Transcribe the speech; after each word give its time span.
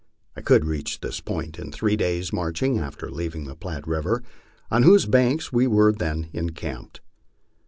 I 0.35 0.41
could 0.41 0.65
reach 0.65 1.01
this 1.01 1.19
point 1.19 1.59
in 1.59 1.71
three 1.71 1.95
days' 1.95 2.33
marching 2.33 2.79
after 2.79 3.11
leaving 3.11 3.43
the 3.45 3.55
Platte 3.55 3.85
river, 3.87 4.23
on 4.71 4.81
whose 4.81 5.05
banks 5.05 5.53
we 5.53 5.67
were 5.67 5.91
then 5.93 6.27
encamped. 6.33 7.01